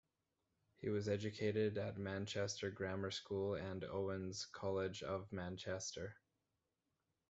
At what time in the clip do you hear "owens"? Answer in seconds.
3.83-4.47